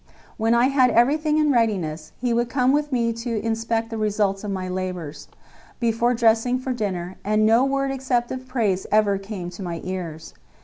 [0.35, 4.43] When I had everything in readiness, he would come with me to inspect the result
[4.43, 5.27] of my labors,
[5.79, 10.33] before dressing for dinner, and no word except of praise ever came to my ears.